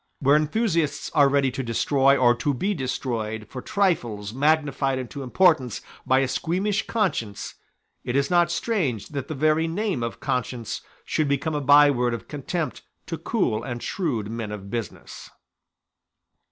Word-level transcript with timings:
Where 0.17 0.35
enthusiasts 0.35 1.11
are 1.13 1.29
ready 1.29 1.51
to 1.51 1.61
destroy 1.61 2.17
or 2.17 2.33
to 2.37 2.55
be 2.55 2.73
destroyed 2.73 3.45
for 3.47 3.61
trifles 3.61 4.33
magnified 4.33 4.97
into 4.97 5.21
importance 5.21 5.81
by 6.07 6.21
a 6.21 6.27
squeamish 6.27 6.87
conscience, 6.87 7.53
it 8.03 8.15
is 8.15 8.31
not 8.31 8.49
strange 8.49 9.09
that 9.09 9.27
the 9.27 9.35
very 9.35 9.67
name 9.67 10.01
of 10.01 10.19
conscience 10.19 10.81
should 11.05 11.27
become 11.27 11.53
a 11.53 11.61
byword 11.61 12.15
of 12.15 12.27
contempt 12.27 12.81
to 13.05 13.15
cool 13.19 13.61
and 13.63 13.83
shrewd 13.83 14.31
men 14.31 14.51
of 14.51 14.71
business. 14.71 15.29